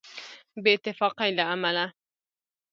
بې 0.63 0.71
اتفاقۍ 0.77 1.29
له 1.39 1.43
امله. 1.55 1.85